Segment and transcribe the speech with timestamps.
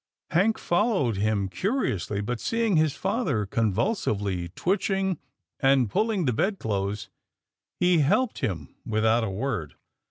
[0.31, 5.19] Hank followed him curiously, but, seeing his father convulsively twitching
[5.59, 7.11] and pulling the bed clothes,
[7.79, 9.75] he helped him without a word.